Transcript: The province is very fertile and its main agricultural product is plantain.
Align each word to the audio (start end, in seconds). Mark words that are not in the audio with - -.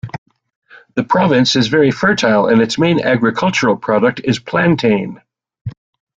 The 0.95 1.03
province 1.03 1.55
is 1.55 1.67
very 1.67 1.91
fertile 1.91 2.47
and 2.47 2.59
its 2.59 2.79
main 2.79 3.01
agricultural 3.03 3.77
product 3.77 4.19
is 4.23 4.39
plantain. 4.39 5.21